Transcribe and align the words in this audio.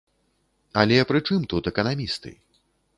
Але 0.85 0.97
прычым 1.13 1.47
тут 1.55 1.63
эканамісты? 1.75 2.37